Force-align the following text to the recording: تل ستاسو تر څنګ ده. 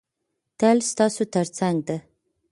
تل 0.59 0.77
ستاسو 0.91 1.23
تر 1.33 1.45
څنګ 1.57 1.77
ده. 1.87 1.97